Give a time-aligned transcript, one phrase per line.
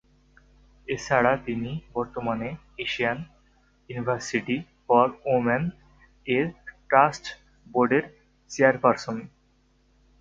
[0.87, 2.49] এছাড়া তিনি বর্তমানে
[2.77, 3.17] এশিয়ান
[3.89, 5.63] ইউনিভার্সিটি ফর উইমেন
[6.27, 6.45] এর
[6.89, 7.31] ট্রাস্টি
[7.67, 8.05] বোর্ডের
[8.51, 9.17] চেয়ারপার্সন।